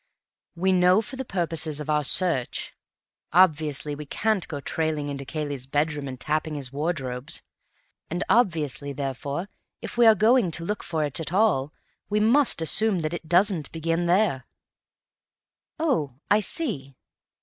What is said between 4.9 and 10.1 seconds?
into Cayley's bedroom and tapping his wardrobes; and obviously, therefore, if we